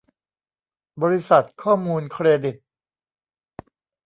[1.01, 2.55] บริษัทข้อมูลเครดิต